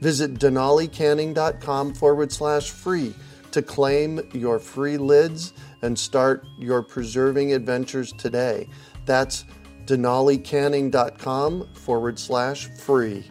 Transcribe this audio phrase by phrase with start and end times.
[0.00, 3.14] Visit denalicanning.com forward slash free
[3.50, 5.52] to claim your free lids
[5.82, 8.68] and start your preserving adventures today.
[9.06, 9.44] That's
[9.86, 13.24] denalicanning.com forward slash free.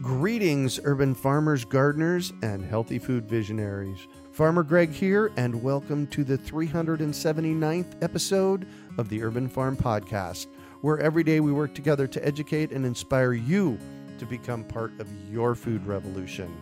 [0.00, 3.98] Greetings, urban farmers, gardeners, and healthy food visionaries.
[4.32, 8.68] Farmer Greg here, and welcome to the 379th episode
[8.98, 10.48] of the Urban Farm Podcast,
[10.82, 13.78] where every day we work together to educate and inspire you
[14.18, 16.54] to become part of your food revolution.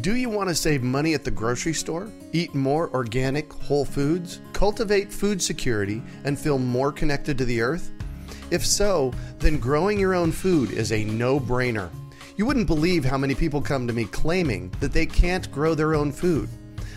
[0.00, 4.40] Do you want to save money at the grocery store, eat more organic, whole foods,
[4.52, 7.92] cultivate food security, and feel more connected to the earth?
[8.50, 11.90] If so, then growing your own food is a no brainer.
[12.36, 15.94] You wouldn't believe how many people come to me claiming that they can't grow their
[15.94, 16.48] own food.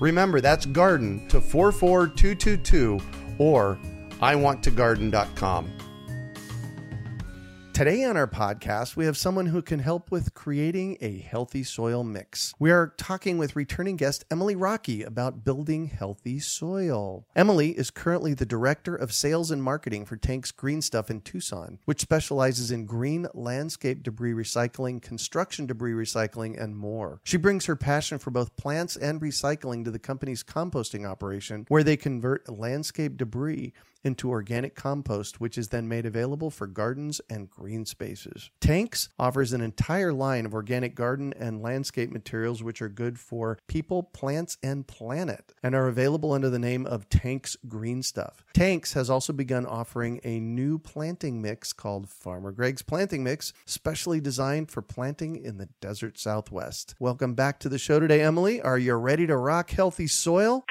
[0.00, 3.00] Remember, that's garden to 44222
[3.38, 3.78] or
[4.20, 5.70] iwanttogarden.com.
[7.74, 12.04] Today on our podcast, we have someone who can help with creating a healthy soil
[12.04, 12.54] mix.
[12.60, 17.26] We are talking with returning guest Emily Rockey about building healthy soil.
[17.34, 21.80] Emily is currently the Director of Sales and Marketing for Tank's Green Stuff in Tucson,
[21.84, 27.20] which specializes in green landscape debris recycling, construction debris recycling, and more.
[27.24, 31.82] She brings her passion for both plants and recycling to the company's composting operation, where
[31.82, 33.72] they convert landscape debris
[34.04, 38.50] into organic compost, which is then made available for gardens and green spaces.
[38.60, 43.58] Tanks offers an entire line of organic garden and landscape materials which are good for
[43.66, 48.44] people, plants, and planet, and are available under the name of Tanks Green Stuff.
[48.52, 54.20] Tanks has also begun offering a new planting mix called Farmer Greg's Planting Mix, specially
[54.20, 56.94] designed for planting in the desert southwest.
[56.98, 58.60] Welcome back to the show today, Emily.
[58.60, 60.64] Are you ready to rock healthy soil?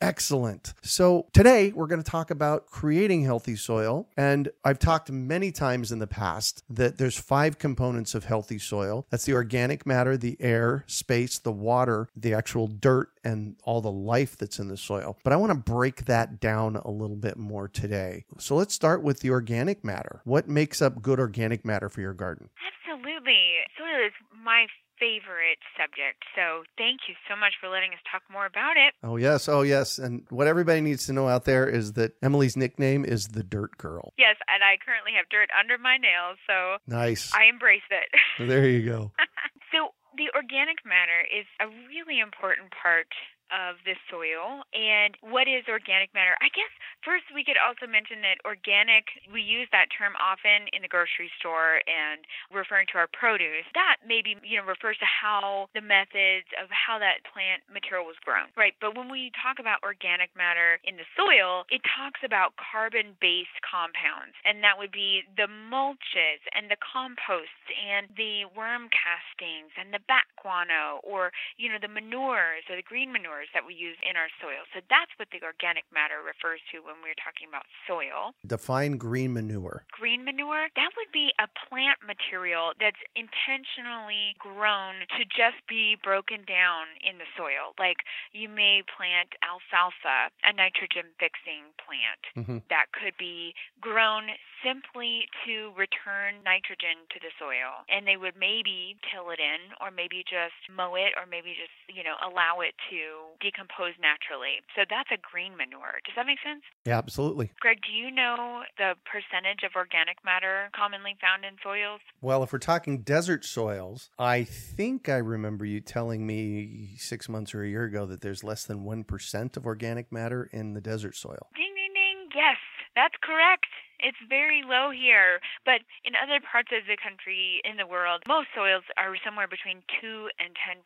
[0.00, 0.74] Excellent.
[0.82, 4.08] So, today we're going to talk about creating healthy soil.
[4.16, 9.06] And I've talked many times in the past that there's five components of healthy soil
[9.10, 13.90] that's the organic matter, the air, space, the water, the actual dirt, and all the
[13.90, 15.18] life that's in the soil.
[15.24, 18.24] But I want to break that down a little bit more today.
[18.38, 20.20] So, let's start with the organic matter.
[20.24, 22.50] What makes up good organic matter for your garden?
[22.86, 23.56] Absolutely.
[23.76, 24.12] Soil is
[24.44, 24.66] my
[24.98, 26.24] favorite subject.
[26.34, 28.94] So thank you so much for letting us talk more about it.
[29.02, 29.48] Oh, yes.
[29.48, 29.98] Oh, yes.
[29.98, 33.76] And what everybody needs to know out there is that Emily's nickname is the Dirt
[33.78, 34.12] Girl.
[34.18, 37.32] Yes, and I currently have dirt under my nails, so Nice.
[37.34, 38.08] I embrace it.
[38.48, 39.12] There you go.
[39.72, 43.08] so the organic matter is a really important part
[43.54, 46.34] of the soil and what is organic matter.
[46.42, 46.70] I guess
[47.02, 51.30] first we could also mention that organic, we use that term often in the grocery
[51.38, 53.66] store and referring to our produce.
[53.74, 58.18] That maybe, you know, refers to how the methods of how that plant material was
[58.22, 58.50] grown.
[58.58, 58.74] Right.
[58.82, 63.58] But when we talk about organic matter in the soil, it talks about carbon based
[63.62, 64.34] compounds.
[64.42, 70.02] And that would be the mulches and the composts and the worm castings and the
[70.06, 74.16] bat guano or, you know, the manures or the green manures that we use in
[74.16, 74.64] our soil.
[74.72, 78.32] So that's what the organic matter refers to when we're talking about soil.
[78.46, 79.84] Define green manure.
[79.92, 86.48] Green manure, that would be a plant material that's intentionally grown to just be broken
[86.48, 87.76] down in the soil.
[87.78, 88.00] Like
[88.32, 92.58] you may plant alfalfa, a nitrogen fixing plant mm-hmm.
[92.72, 94.32] that could be grown
[94.64, 97.84] simply to return nitrogen to the soil.
[97.88, 101.74] And they would maybe till it in or maybe just mow it or maybe just,
[101.88, 104.62] you know, allow it to decompose naturally.
[104.74, 106.00] So that's a green manure.
[106.04, 106.62] Does that make sense?
[106.84, 107.52] Yeah, absolutely.
[107.60, 112.00] Greg, do you know the percentage of organic matter commonly found in soils?
[112.20, 117.54] Well, if we're talking desert soils, I think I remember you telling me six months
[117.54, 121.16] or a year ago that there's less than 1% of organic matter in the desert
[121.16, 121.48] soil.
[121.54, 122.28] Ding, ding, ding.
[122.34, 122.56] Yes,
[122.94, 123.66] that's correct.
[124.00, 128.52] It's very low here, but in other parts of the country, in the world, most
[128.52, 130.82] soils are somewhere between 2 and 10%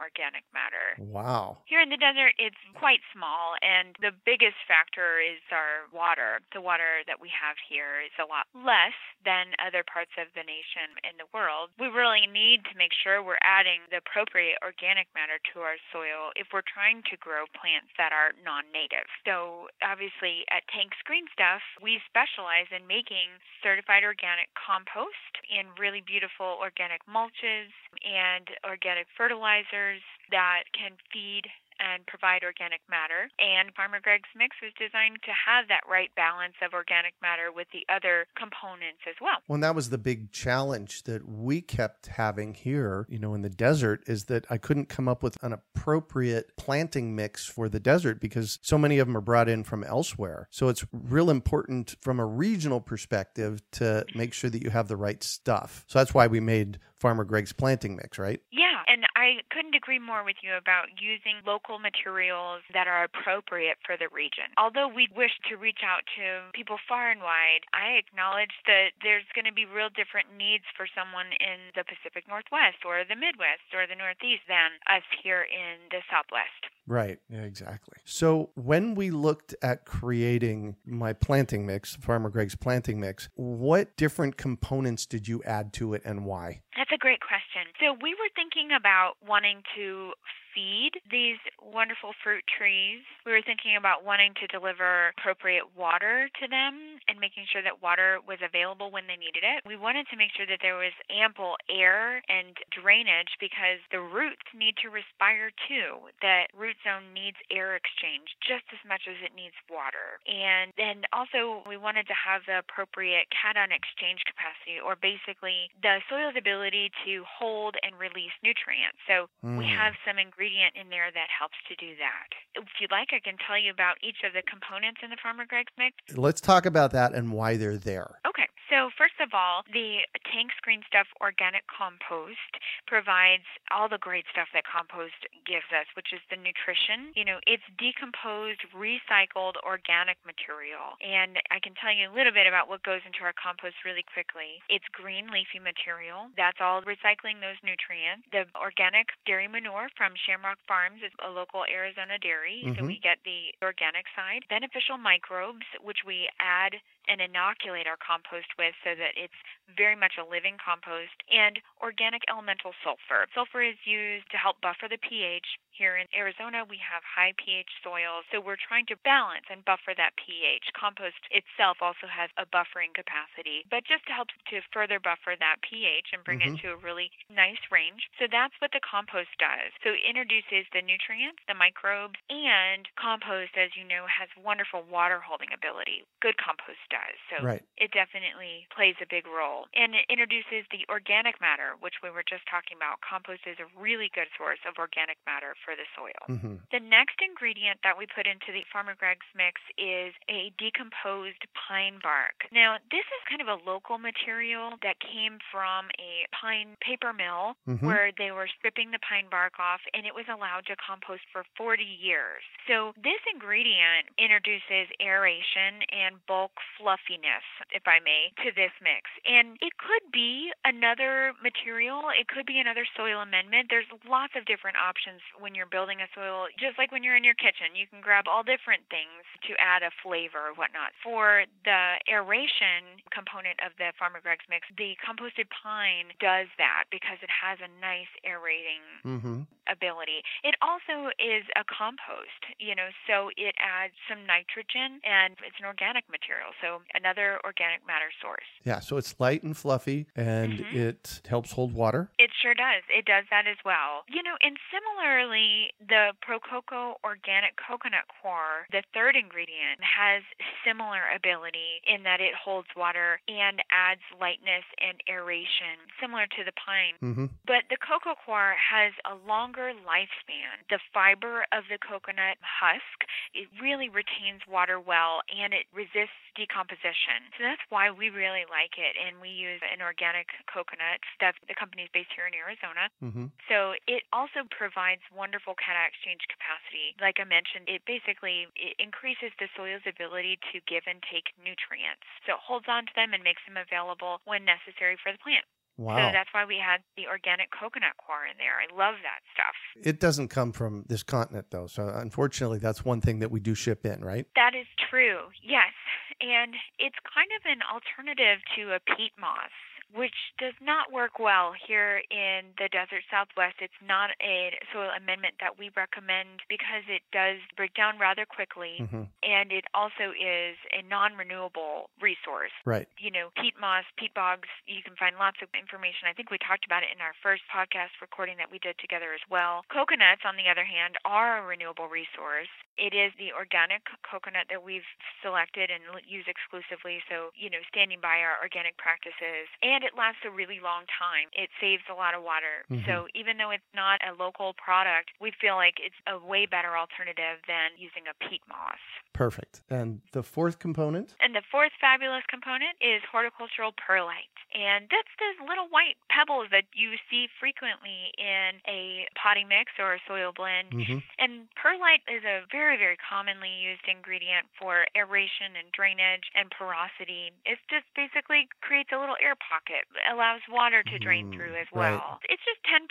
[0.00, 0.98] organic matter.
[0.98, 1.62] Wow.
[1.70, 6.40] Here in the desert, it's quite small, and the biggest factor is our water.
[6.50, 10.42] The water that we have here is a lot less than other parts of the
[10.42, 11.70] nation in the world.
[11.78, 16.34] We really need to make sure we're adding the appropriate organic matter to our soil
[16.34, 19.06] if we're trying to grow plants that are non native.
[19.22, 23.28] So, obviously, at Tank's Green Stuff, we specialize specialize in making
[23.62, 27.68] certified organic compost in really beautiful organic mulches
[28.04, 30.00] and organic fertilizers
[30.30, 31.44] that can feed
[31.78, 33.30] and provide organic matter.
[33.38, 37.68] And Farmer Greg's Mix was designed to have that right balance of organic matter with
[37.72, 39.38] the other components as well.
[39.48, 43.42] Well, and that was the big challenge that we kept having here, you know, in
[43.42, 47.80] the desert is that I couldn't come up with an appropriate planting mix for the
[47.80, 50.48] desert because so many of them are brought in from elsewhere.
[50.50, 54.96] So it's real important from a regional perspective to make sure that you have the
[54.96, 55.84] right stuff.
[55.88, 58.40] So that's why we made Farmer Greg's planting mix, right?
[58.50, 63.78] Yeah, and I couldn't agree more with you about using local materials that are appropriate
[63.86, 64.50] for the region.
[64.58, 69.26] Although we wish to reach out to people far and wide, I acknowledge that there's
[69.34, 73.70] going to be real different needs for someone in the Pacific Northwest or the Midwest
[73.74, 76.66] or the Northeast than us here in the Southwest.
[76.88, 77.18] Right.
[77.28, 77.98] Yeah, exactly.
[78.04, 84.38] So when we looked at creating my planting mix, Farmer Greg's planting mix, what different
[84.38, 86.62] components did you add to it and why?
[86.76, 87.70] That's a great question.
[87.78, 90.12] So we were thinking about wanting to
[90.54, 93.04] feed these wonderful fruit trees.
[93.26, 97.82] We were thinking about wanting to deliver appropriate water to them and making sure that
[97.82, 99.62] water was available when they needed it.
[99.66, 104.44] We wanted to make sure that there was ample air and drainage because the roots
[104.56, 106.08] need to respire too.
[106.22, 110.20] That root zone needs air exchange just as much as it needs water.
[110.26, 116.00] And then also we wanted to have the appropriate cation exchange capacity or basically the
[116.08, 118.98] soil's ability to hold and release nutrients.
[119.06, 119.58] So mm.
[119.58, 122.30] we have some ingredients ingredient in there that helps to do that.
[122.54, 125.44] If you'd like, I can tell you about each of the components in the Farmer
[125.46, 125.96] Greg's mix.
[126.16, 128.22] Let's talk about that and why they're there.
[128.26, 128.46] Okay.
[128.68, 134.52] So, first of all, the Tank's Green Stuff organic compost provides all the great stuff
[134.52, 135.16] that compost
[135.48, 137.16] gives us, which is the nutrition.
[137.16, 141.00] You know, it's decomposed, recycled organic material.
[141.00, 144.04] And I can tell you a little bit about what goes into our compost really
[144.04, 144.60] quickly.
[144.68, 146.28] It's green leafy material.
[146.36, 148.28] That's all recycling those nutrients.
[148.32, 152.76] The organic dairy manure from Shamrock Farms is a local Arizona dairy, mm-hmm.
[152.76, 154.44] so we get the organic side.
[154.52, 156.76] Beneficial microbes, which we add
[157.08, 159.36] and inoculate our compost with so that it's
[159.76, 163.26] very much a living compost, and organic elemental sulfur.
[163.34, 165.58] Sulfur is used to help buffer the pH.
[165.78, 169.94] Here in Arizona, we have high pH soils, so we're trying to balance and buffer
[169.94, 170.74] that pH.
[170.74, 175.62] Compost itself also has a buffering capacity, but just to help to further buffer that
[175.62, 176.58] pH and bring mm-hmm.
[176.58, 178.10] it to a really nice range.
[178.18, 179.70] So that's what the compost does.
[179.86, 185.22] So it introduces the nutrients, the microbes, and compost, as you know, has wonderful water
[185.22, 186.02] holding ability.
[186.18, 187.14] Good compost does.
[187.30, 187.62] So right.
[187.78, 189.70] it definitely plays a big role.
[189.78, 192.98] And it introduces the organic matter, which we were just talking about.
[192.98, 196.16] Compost is a really good source of organic matter for the soil.
[196.32, 196.64] Mm-hmm.
[196.72, 202.00] The next ingredient that we put into the Farmer Greg's mix is a decomposed pine
[202.00, 202.48] bark.
[202.48, 207.60] Now, this is kind of a local material that came from a pine paper mill
[207.68, 207.84] Mhm.
[207.84, 211.44] where they were stripping the pine bark off and it was allowed to compost for
[211.52, 212.40] 40 years.
[212.64, 217.44] So, this ingredient introduces aeration and bulk fluffiness,
[217.76, 219.10] if I may, to this mix.
[219.26, 223.68] And it could be another material, it could be another soil amendment.
[223.68, 227.26] There's lots of different options when you're building a soil, just like when you're in
[227.26, 227.74] your kitchen.
[227.74, 230.94] You can grab all different things to add a flavor or whatnot.
[231.02, 237.18] For the aeration component of the Farmer Greg's mix, the composted pine does that because
[237.20, 239.42] it has a nice aerating Mm-hmm.
[239.70, 240.20] ability.
[240.44, 245.66] It also is a compost, you know, so it adds some nitrogen and it's an
[245.66, 248.48] organic material, so another organic matter source.
[248.64, 250.74] Yeah, so it's light and fluffy and Mhm.
[250.74, 252.10] it helps hold water.
[252.18, 252.82] It sure does.
[252.88, 254.04] It does that as well.
[254.08, 255.47] You know, and similarly,
[255.80, 260.22] the Prococo organic coconut coir, the third ingredient, has
[260.64, 266.54] similar ability in that it holds water and adds lightness and aeration, similar to the
[266.56, 266.96] pine.
[267.02, 267.26] Mm-hmm.
[267.46, 270.64] But the coco coir has a longer lifespan.
[270.70, 277.26] The fiber of the coconut husk, it really retains water well and it resists decomposition.
[277.36, 278.94] So that's why we really like it.
[278.94, 282.90] And we use an organic coconut that the company's based here in Arizona.
[283.02, 283.26] Mm-hmm.
[283.50, 286.96] So it also provides wonderful cation exchange capacity.
[286.96, 292.08] Like I mentioned, it basically it increases the soil's ability to give and take nutrients.
[292.24, 295.44] So it holds on to them and makes them available when necessary for the plant.
[295.76, 295.94] Wow.
[295.94, 298.58] So that's why we had the organic coconut coir in there.
[298.58, 299.54] I love that stuff.
[299.84, 301.68] it doesn't come from this continent though.
[301.68, 304.26] So unfortunately that's one thing that we do ship in, right?
[304.34, 305.76] That is true, yes.
[306.18, 309.54] And it's kind of an alternative to a peat moss,
[309.94, 313.56] which does not work well here in the desert southwest.
[313.60, 318.76] It's not a soil amendment that we recommend because it does break down rather quickly
[318.78, 319.08] Mm-hmm.
[319.24, 322.52] and it also is a non renewable resource.
[322.64, 322.86] Right.
[322.98, 326.06] you know, peat moss, peat bogs, you can find lots of information.
[326.06, 329.10] I think we talked about it in our first podcast recording that we did together
[329.16, 329.64] as well.
[329.72, 332.52] Coconuts, on the other hand, are a renewable resource.
[332.78, 334.86] It is the organic coconut that we've
[335.20, 339.50] selected and use exclusively, so, you know, standing by our organic practices.
[339.62, 341.28] And it lasts a really long time.
[341.34, 342.64] It saves a lot of water.
[342.70, 342.86] Mhm.
[342.86, 346.76] So even though it's not a local product, we feel like it's a way better
[346.76, 348.78] alternative than using a peat moss.
[349.12, 349.62] Perfect.
[349.68, 351.16] And the fourth component?
[351.20, 354.30] And the fourth fabulous component is horticultural perlite.
[354.54, 359.94] And that's those little white pebbles that you see frequently in a potting mix or
[359.94, 360.72] a soil blend.
[360.72, 360.98] Mm-hmm.
[361.18, 366.52] And perlite is a very, very very commonly used ingredient for aeration and drainage and
[366.52, 367.32] porosity.
[367.48, 371.66] It just basically creates a little air pocket, allows water to drain Mm, through as
[371.72, 371.96] right.
[371.96, 372.20] well.
[372.28, 372.86] It's just 10%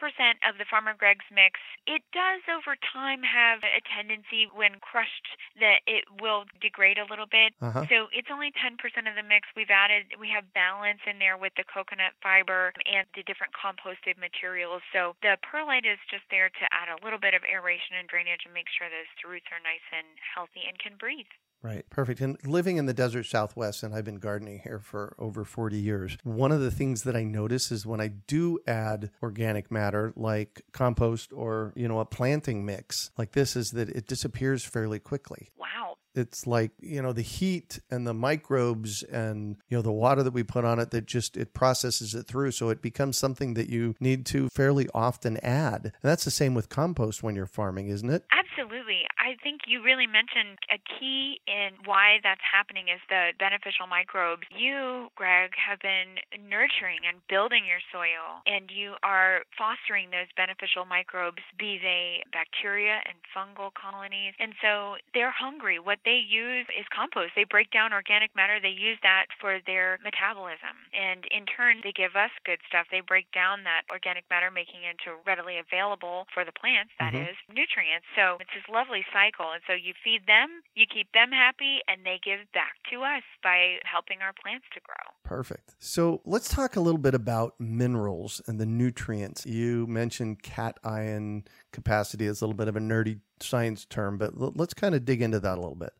[0.49, 1.61] of the Farmer Greg's mix.
[1.85, 5.29] It does over time have a tendency when crushed
[5.61, 7.53] that it will degrade a little bit.
[7.61, 7.85] Uh-huh.
[7.87, 9.47] So it's only 10% of the mix.
[9.55, 14.17] We've added, we have balance in there with the coconut fiber and the different composted
[14.17, 14.81] materials.
[14.91, 18.43] So the perlite is just there to add a little bit of aeration and drainage
[18.43, 21.27] and make sure those roots are nice and healthy and can breathe.
[21.63, 21.89] Right.
[21.89, 22.21] Perfect.
[22.21, 26.17] And living in the desert southwest, and I've been gardening here for over 40 years,
[26.23, 30.61] one of the things that I notice is when I do add organic matter like
[30.71, 35.49] compost or, you know, a planting mix like this, is that it disappears fairly quickly.
[35.57, 35.96] Wow.
[36.17, 40.33] It's like, you know, the heat and the microbes and, you know, the water that
[40.33, 42.51] we put on it that just it processes it through.
[42.51, 45.85] So it becomes something that you need to fairly often add.
[45.85, 48.25] And that's the same with compost when you're farming, isn't it?
[48.31, 49.05] Absolutely.
[49.19, 54.47] I think you really mentioned a key in why that's happening is the beneficial microbes.
[54.49, 60.85] You, Greg, have been nurturing and building your soil, and you are fostering those beneficial
[60.85, 64.33] microbes, be they bacteria and fungal colonies.
[64.39, 65.77] And so they're hungry.
[65.77, 67.35] What they use is compost.
[67.35, 70.87] They break down organic matter, they use that for their metabolism.
[70.95, 72.87] And in turn, they give us good stuff.
[72.87, 77.13] They break down that organic matter, making it into readily available for the plants, That
[77.13, 77.29] Mhm.
[77.31, 78.07] is nutrients.
[78.15, 79.51] So it's this lovely cycle.
[79.51, 83.23] And so you feed them, you keep them happy, and they give back to us
[83.43, 84.95] by helping our plants to grow.
[85.23, 85.75] Perfect.
[85.79, 89.45] So let's talk a little bit about minerals and the nutrients.
[89.45, 91.43] You mentioned cation
[91.77, 95.21] capacity is a little bit of a nerdy science term, but let's kind of dig
[95.21, 95.93] into that a little bit.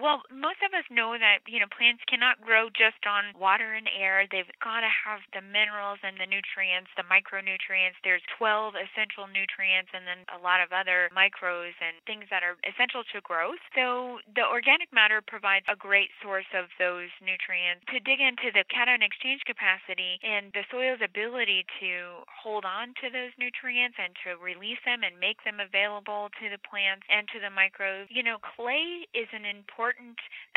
[0.00, 3.86] Well, most of us know that, you know, plants cannot grow just on water and
[3.86, 4.26] air.
[4.26, 7.94] They've got to have the minerals and the nutrients, the micronutrients.
[8.02, 12.58] There's 12 essential nutrients and then a lot of other micros and things that are
[12.66, 13.62] essential to growth.
[13.78, 17.86] So the organic matter provides a great source of those nutrients.
[17.94, 23.12] To dig into the cation exchange capacity and the soil's ability to hold on to
[23.14, 27.38] those nutrients and to release them and make them available to the plants and to
[27.38, 29.83] the microbes, you know, clay is an important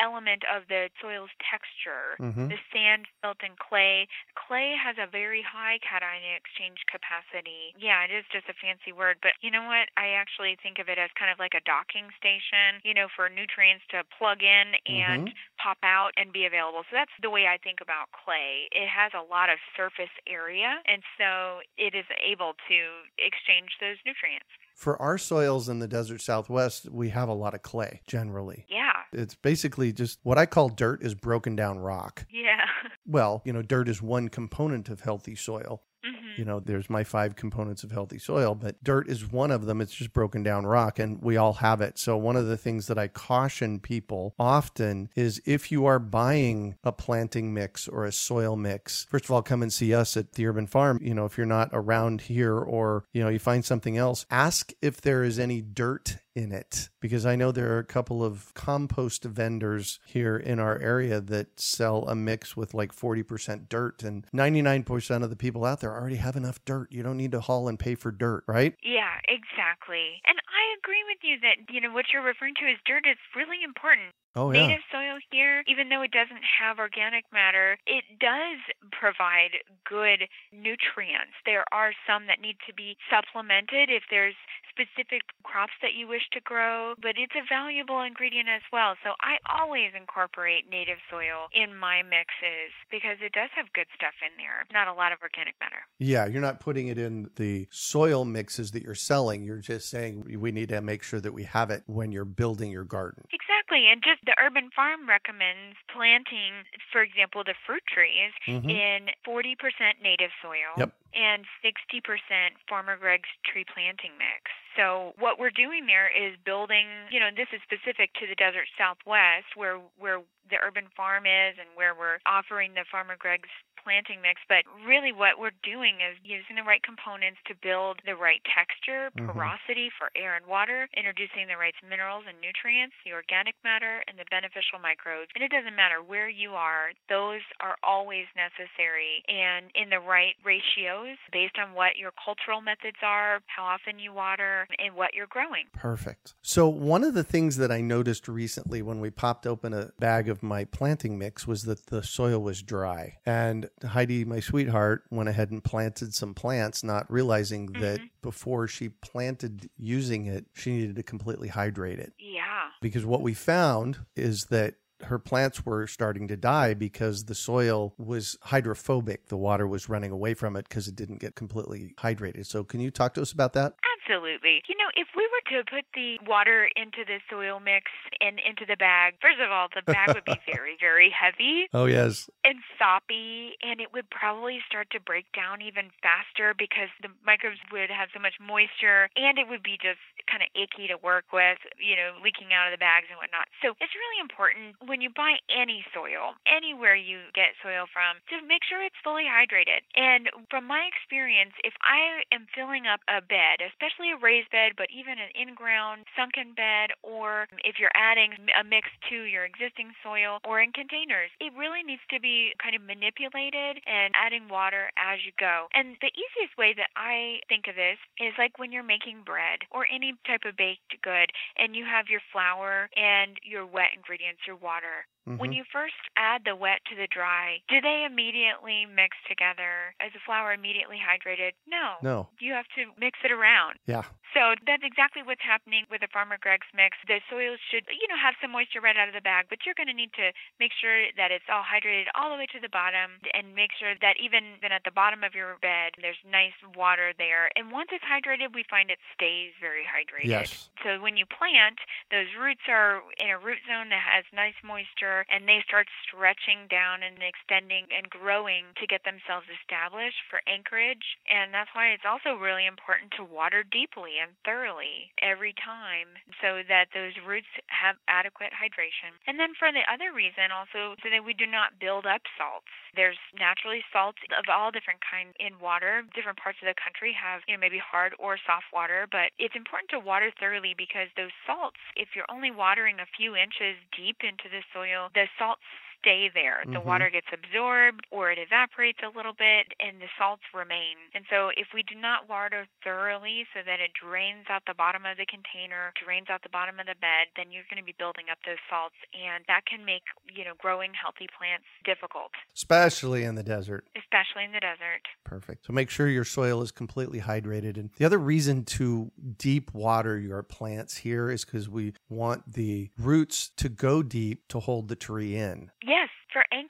[0.00, 2.16] element of the soil's texture.
[2.20, 2.48] Mm-hmm.
[2.48, 4.06] The sand, silt, and clay.
[4.34, 5.98] Clay has a very high cation
[6.36, 7.74] exchange capacity.
[7.78, 9.90] Yeah, it is just a fancy word, but you know what?
[9.96, 13.28] I actually think of it as kind of like a docking station, you know, for
[13.28, 15.34] nutrients to plug in and Mhm.
[15.58, 16.84] pop out and be available.
[16.88, 18.68] So that's the way I think about clay.
[18.70, 22.78] It has a lot of surface area, and so it is able to
[23.18, 24.46] exchange those nutrients.
[24.74, 28.64] For our soils in the desert southwest, we have a lot of clay generally.
[28.68, 28.97] Yeah.
[29.12, 32.26] It's basically just what I call dirt is broken down rock.
[32.30, 32.56] Yeah.
[33.10, 35.82] Well, you know, dirt is one component of healthy soil.
[36.04, 39.64] hmm You know, there's my five components of healthy soil, but dirt is one of
[39.64, 39.80] them.
[39.80, 41.98] It's just broken down rock, and we all have it.
[41.98, 46.76] So, one of the things that I caution people often is if you are buying
[46.84, 50.32] a planting mix or a soil mix, first of all, come and see us at
[50.32, 50.98] the urban farm.
[51.02, 54.70] You know, if you're not around here or, you know, you find something else, ask
[54.82, 58.54] if there is any dirt in it because I know there are a couple of
[58.54, 64.24] compost vendors here in our area that sell a mix with like 40% dirt and
[64.32, 66.92] 99% of the people out there already have enough dirt.
[66.92, 68.74] You don't need to haul and pay for dirt, right?
[68.82, 70.22] Yeah, exactly.
[70.26, 73.18] And I agree with you that, you know, what you're referring to as dirt is
[73.34, 74.14] really important.
[74.36, 74.68] Oh yeah.
[74.68, 78.62] Native soil here, even though it doesn't have organic matter, it does
[78.94, 81.34] provide good nutrients.
[81.44, 84.38] There are some that need to be supplemented if there's
[84.78, 88.94] specific crops that you wish to grow, but it's a valuable ingredient as well.
[89.02, 94.14] So I always incorporate native soil in my mixes because it does have good stuff
[94.22, 94.62] in there.
[94.72, 95.82] Not a lot of organic matter.
[95.98, 99.42] Yeah, you're not putting it in the soil mixes that you're selling.
[99.42, 102.70] You're just saying we need to make sure that we have it when you're building
[102.70, 103.24] your garden.
[103.32, 103.88] Exactly.
[103.90, 108.70] And just the urban farm recommends planting, for example, the fruit trees Mhm.
[108.70, 110.92] in 40% native soil Yep.
[111.14, 114.50] and 60% Farmer Greg's tree planting mix.
[114.78, 118.70] So what we're doing there is building, you know, this is specific to the desert
[118.78, 123.50] southwest where where the urban farm is and where we're offering the Farmer Greg's
[123.88, 128.12] planting mix, but really what we're doing is using the right components to build the
[128.12, 129.32] right texture, Mhm.
[129.32, 134.20] porosity for air and water, introducing the right minerals and nutrients, the organic matter, and
[134.20, 135.32] the beneficial microbes.
[135.34, 140.36] And it doesn't matter where you are, those are always necessary and in the right
[140.44, 145.26] ratios based on what your cultural methods are, how often you water, and what you're
[145.32, 145.64] growing.
[145.72, 146.34] Perfect.
[146.42, 150.28] So, one of the things that I noticed recently when we popped open a bag
[150.28, 153.16] of my planting mix was that the soil was dry.
[153.24, 158.06] And Heidi, my sweetheart, went ahead and planted some plants, not realizing that mm-hmm.
[158.22, 162.12] before she planted using it, she needed to completely hydrate it.
[162.18, 162.68] Yeah.
[162.80, 164.74] Because what we found is that
[165.04, 169.28] her plants were starting to die because the soil was hydrophobic.
[169.28, 172.46] The water was running away from it because it didn't get completely hydrated.
[172.46, 173.74] So, can you talk to us about that?
[174.08, 174.64] Absolutely.
[174.64, 177.92] You know, if we were to put the water into the soil mix
[178.24, 181.84] and into the bag, first of all, the bag would be very, very heavy Oh,
[181.84, 182.30] yes.
[182.40, 187.60] and soppy, and it would probably start to break down even faster because the microbes
[187.68, 191.28] would have so much moisture and it would be just kind of icky to work
[191.28, 193.52] with, you know, leaking out of the bags and whatnot.
[193.60, 198.40] So it's really important when you buy any soil, anywhere you get soil from, to
[198.40, 199.84] make sure it's fully hydrated.
[199.92, 204.78] And from my experience, if I am filling up a bed, especially a raised bed,
[204.78, 209.42] but even an in ground sunken bed, or if you're adding a mix to your
[209.44, 214.46] existing soil or in containers, it really needs to be kind of manipulated and adding
[214.46, 215.66] water as you go.
[215.74, 219.66] And the easiest way that I think of this is like when you're making bread
[219.74, 224.46] or any type of baked good and you have your flour and your wet ingredients,
[224.46, 225.08] your water.
[225.36, 225.56] When Mhm.
[225.56, 229.94] you first add the wet to the dry, do they immediately mix together?
[230.00, 231.52] Is the flour immediately hydrated?
[231.66, 231.98] No.
[232.02, 232.28] No.
[232.38, 233.78] You have to mix it around.
[233.86, 234.04] Yeah.
[234.34, 236.96] So that's exactly what's happening with the Farmer Greg's mix.
[237.06, 239.74] The soil should, you know, have some moisture right out of the bag, but you're
[239.74, 242.68] going to need to make sure that it's all hydrated all the way to the
[242.68, 246.52] bottom and make sure that even then at the bottom of your bed, there's nice
[246.76, 247.50] water there.
[247.56, 250.28] And once it's hydrated, we find it stays very hydrated.
[250.28, 250.70] Yes.
[250.84, 255.17] So when you plant, those roots are in a root zone that has nice moisture
[255.26, 261.18] and they start stretching down and extending and growing to get themselves established for anchorage.
[261.26, 266.62] And that's why it's also really important to water deeply and thoroughly every time so
[266.68, 269.14] that those roots have adequate hydration.
[269.30, 272.70] And then for the other reason also so that we do not build up salts.
[272.98, 276.02] There's naturally salts of all different kinds in water.
[276.18, 279.54] Different parts of the country have, you know, maybe hard or soft water, but it's
[279.54, 284.26] important to water thoroughly because those salts, if you're only watering a few inches deep
[284.26, 285.62] into the soil, the salts
[286.00, 286.62] stay there.
[286.66, 286.84] The Mhm.
[286.84, 290.96] water gets absorbed or it evaporates a little bit and the salts remain.
[291.14, 295.04] And so if we do not water thoroughly so that it drains out the bottom
[295.06, 297.94] of the container, drains out the bottom of the bed, then you're going to be
[297.98, 303.24] building up those salts and that can make, you know, growing healthy plants difficult, Especially
[303.24, 303.84] in the desert.
[303.96, 305.02] especially in the desert.
[305.24, 305.66] Perfect.
[305.66, 307.76] So make sure your soil is completely hydrated.
[307.76, 312.90] And the other reason to deep water your plants here is because we want the
[312.98, 315.70] roots to go deep to hold the tree in.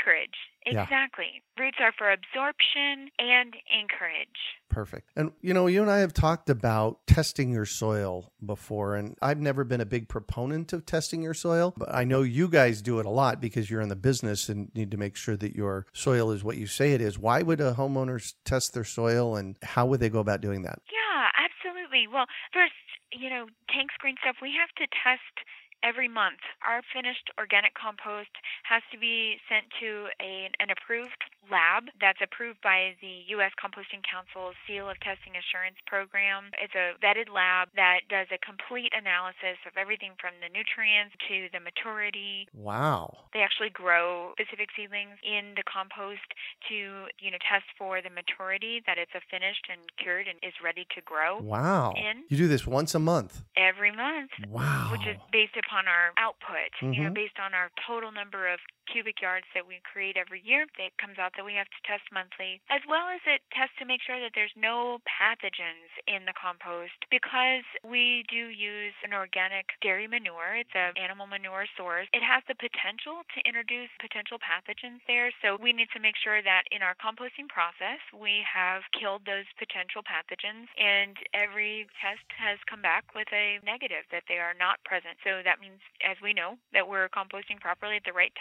[0.09, 0.37] Anchorage.
[0.67, 0.83] Yeah.
[0.83, 1.43] Exactly.
[1.59, 4.29] Roots are for absorption and anchorage.
[4.69, 5.09] Perfect.
[5.17, 9.41] And you know, you and I have talked about testing your soil before, and I've
[9.41, 13.01] never been a big proponent of testing your soil, but I know you guys do
[13.01, 15.87] it a lot because you're in the business and need to make sure that your
[15.95, 17.19] soil is what you say it is.
[17.19, 20.81] Why would a homeowner test their soil and how would they go about doing that?
[20.93, 22.07] Yeah, absolutely.
[22.13, 22.75] Well, first,
[23.13, 25.47] you know, Tank's Green Stuff, we have to test
[25.83, 26.41] every month.
[26.67, 28.31] Our finished organic compost
[28.67, 33.53] has to be sent to a, an approved lab that's approved by the U.S.
[33.57, 36.53] Composting Council's Seal of Testing Assurance Program.
[36.61, 41.49] It's a vetted lab that does a complete analysis of everything from the nutrients to
[41.57, 42.45] the maturity.
[42.53, 43.31] Wow.
[43.33, 46.27] They actually grow specific seedlings in the compost
[46.69, 50.53] to, you know, test for the maturity that it's a finished and cured and is
[50.61, 51.95] ready to grow Wow.
[51.97, 52.29] In?
[52.29, 53.41] You do this once a month.
[53.57, 54.93] every month Wow.
[54.93, 57.15] which is based upon our output, you know, Mhm.
[57.15, 60.67] based on our total number of cubic yards that we create every year.
[60.81, 63.85] that comes out that we have to test monthly, as well as it tests to
[63.85, 69.77] make sure that there's no pathogens in the compost because we do use an organic
[69.83, 70.57] dairy manure.
[70.57, 72.09] It's an animal manure source.
[72.13, 76.41] It has the potential to introduce potential pathogens there, so we need to make sure
[76.43, 82.59] that in our composting process we have killed those potential pathogens, and every test has
[82.69, 85.19] come back with a negative that they are not present.
[85.25, 88.33] So that means, as we know, that we're composting properly at the right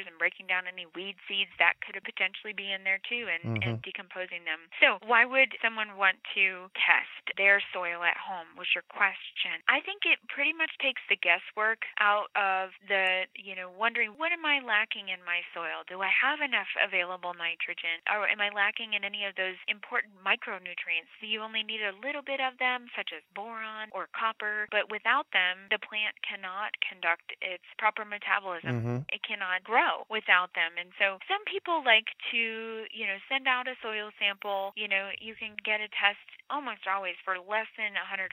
[0.00, 3.66] and breaking down any weed seeds that could potentially be in there too and, Mhm.
[3.66, 4.68] and decomposing them.
[4.80, 9.62] So why would someone want to test their soil at home was your question.
[9.68, 14.32] I think it pretty much takes the guesswork out of the, you know, wondering what
[14.32, 15.84] am I lacking in my soil?
[15.86, 18.00] Do I have enough available nitrogen?
[18.10, 21.10] Or am I lacking in any of those important micronutrients?
[21.20, 25.26] You only need a little bit of them, such as boron or copper, but without
[25.32, 30.76] them, the plant cannot conduct its proper metabolism hmm it cannot grow without them.
[30.78, 32.42] And so some people like to,
[32.90, 34.72] you know, send out a soil sample.
[34.76, 38.28] You know, you can get a test almost always for less than a $100.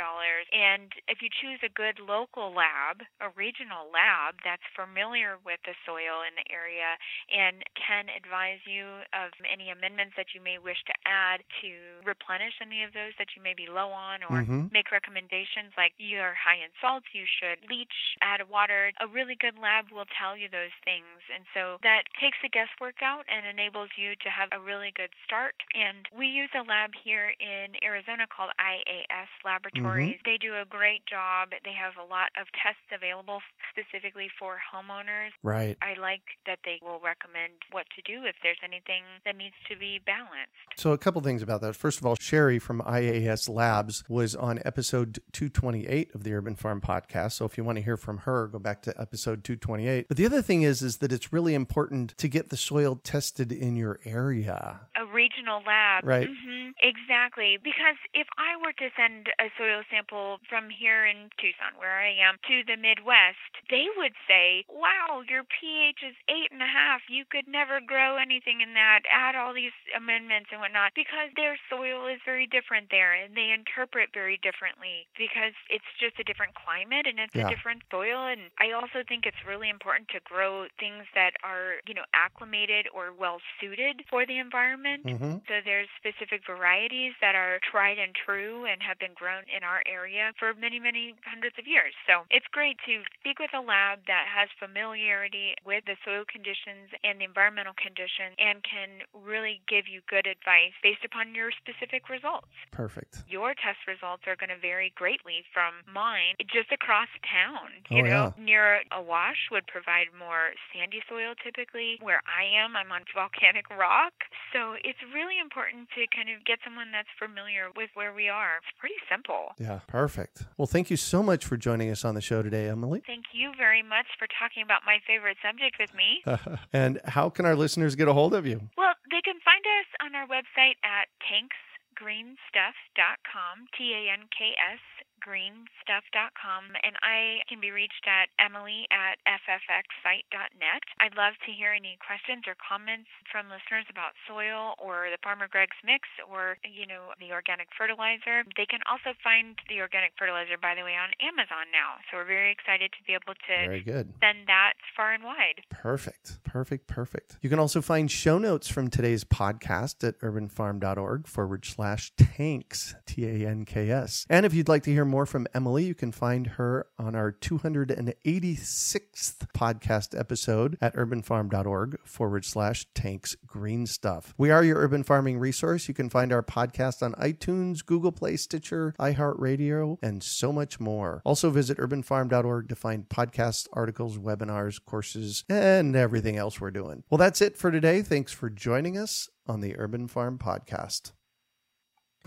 [0.51, 5.71] And if you choose a good local lab, a regional lab that's familiar with the
[5.87, 6.99] soil in the area
[7.31, 12.59] and can advise you of any amendments that you may wish to add to replenish
[12.59, 14.67] any of those that you may be low on or Mhm.
[14.75, 18.91] make recommendations like you're high in salts, you should leach, add water.
[18.99, 21.23] A really good lab will tell you those things.
[21.33, 25.13] And so that takes the guesswork out and enables you to have a really good
[25.23, 25.55] start.
[25.73, 29.47] And we use a lab here in Arizona called IAS mm-hmm.
[29.47, 30.17] Laboratories.
[30.25, 31.49] They do a great job.
[31.51, 35.29] They have a lot of tests available specifically for homeowners.
[35.43, 35.77] Right.
[35.81, 39.77] I like that they will recommend what to do if there's anything that needs to
[39.77, 40.53] be balanced.
[40.75, 41.75] So, a couple things about that.
[41.75, 46.81] First of all, Sherry from IAS Labs was on episode 228 of the Urban Farm
[46.81, 47.33] podcast.
[47.33, 50.07] So, if you want to hear from her, go back to episode 228.
[50.07, 53.51] But the other thing is, is that it's really important to get the soil tested
[53.51, 54.81] in your area.
[54.95, 56.05] a regional lab.
[56.05, 56.27] Right.
[56.27, 57.57] hmm Exactly.
[57.61, 62.13] Because if I were to send a soil sample from here in Tucson, where I
[62.23, 67.01] am, to the Midwest, they would say, wow, your pH is eight and a half.
[67.09, 69.01] You could never grow anything in that.
[69.09, 70.93] Add all these amendments and whatnot.
[70.95, 76.17] Because their soil is very different there and they interpret very differently because it's just
[76.19, 77.45] a different climate and it's Yeah.
[77.47, 78.25] a different soil.
[78.27, 82.87] And I also think it's really important to grow things that are, you know, acclimated
[82.93, 85.05] or well suited for the environment.
[85.05, 89.63] hmm So there's specific varieties that are tried and true and have been grown in
[89.63, 91.93] our area for many, many hundreds of years.
[92.07, 96.91] So it's great to speak with a lab that has familiarity with the soil conditions
[97.03, 102.07] and the environmental conditions and can really give you good advice based upon your specific
[102.09, 102.51] results.
[102.71, 103.23] Perfect.
[103.27, 107.69] Your test results are going to vary greatly from mine just across town.
[107.91, 108.43] Oh, You know, yeah.
[108.43, 111.97] near a wash would provide more sandy soil typically.
[112.01, 114.28] Where I am, I'm on volcanic rock.
[114.53, 118.57] So it's really important to kind of get someone that's familiar with where we are.
[118.57, 119.53] It's pretty simple.
[119.59, 120.45] Yeah, perfect.
[120.57, 123.03] Well, thank you so much for joining us on the show today, Emily.
[123.05, 126.23] Thank you very much for talking about my favorite subject with me.
[126.73, 128.69] and how can our listeners get a hold of you?
[128.77, 134.79] Well, they can find us on our website at tanksgreenstuff.com, T A N K S
[135.19, 140.83] greenstuff.com and I can be reached at emily at ffxsite.net.
[140.99, 145.47] I'd love to hear any questions or comments from listeners about soil or the Farmer
[145.51, 148.43] Greg's mix or, you know, the organic fertilizer.
[148.57, 151.99] They can also find the organic fertilizer, by the way, on Amazon now.
[152.09, 154.13] So we're very excited to be able to Very good.
[154.21, 155.63] send that far and wide.
[155.69, 156.39] Perfect.
[156.43, 156.87] Perfect.
[156.87, 157.37] Perfect.
[157.41, 163.25] You can also find show notes from today's podcast at urbanfarm.org forward slash tanks, T
[163.25, 164.25] A N K S.
[164.29, 167.31] And if you'd like to hear more from Emily, you can find her on our
[167.31, 174.33] 286th podcast episode at urbanfarm.org forward slash tanks green stuff.
[174.37, 175.87] We are your urban farming resource.
[175.87, 181.21] You can find our podcast on iTunes, Google Play, Stitcher, iHeartRadio, and so much more.
[181.25, 187.03] Also visit urbanfarm.org to find podcasts, articles, webinars, courses, and everything else we're doing.
[187.09, 188.01] Well, that's it for today.
[188.01, 191.11] Thanks for joining us on the Urban Farm Podcast.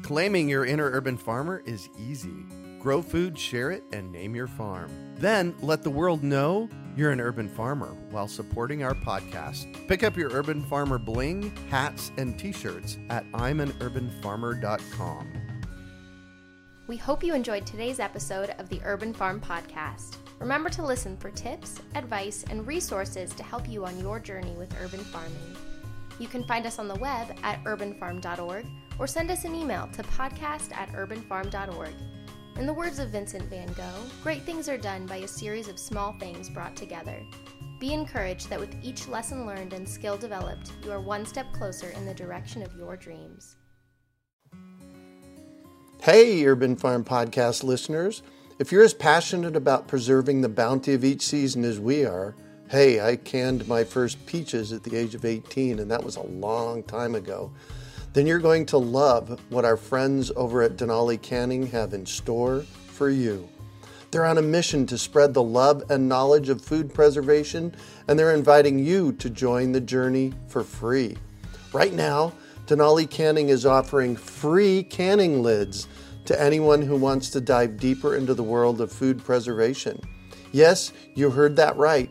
[0.00, 2.46] Claiming your inner urban farmer is easy.
[2.80, 4.90] Grow food, share it, and name your farm.
[5.16, 9.86] Then let the world know you're an urban farmer while supporting our podcast.
[9.86, 15.32] Pick up your Urban Farmer bling, hats, and t shirts at I'mAnUrbanFarmer.com.
[16.88, 20.16] We hope you enjoyed today's episode of the Urban Farm Podcast.
[20.40, 24.74] Remember to listen for tips, advice, and resources to help you on your journey with
[24.82, 25.56] urban farming.
[26.22, 28.64] You can find us on the web at urbanfarm.org
[29.00, 31.94] or send us an email to podcast at urbanfarm.org.
[32.60, 35.80] In the words of Vincent van Gogh, great things are done by a series of
[35.80, 37.18] small things brought together.
[37.80, 41.90] Be encouraged that with each lesson learned and skill developed, you are one step closer
[41.90, 43.56] in the direction of your dreams.
[46.02, 48.22] Hey, Urban Farm Podcast listeners.
[48.60, 52.36] If you're as passionate about preserving the bounty of each season as we are,
[52.72, 56.22] hey, I canned my first peaches at the age of 18, and that was a
[56.22, 57.52] long time ago.
[58.14, 62.62] Then you're going to love what our friends over at Denali Canning have in store
[62.86, 63.46] for you.
[64.10, 67.76] They're on a mission to spread the love and knowledge of food preservation,
[68.08, 71.18] and they're inviting you to join the journey for free.
[71.74, 72.32] Right now,
[72.66, 75.88] Denali Canning is offering free canning lids
[76.24, 80.00] to anyone who wants to dive deeper into the world of food preservation.
[80.52, 82.10] Yes, you heard that right,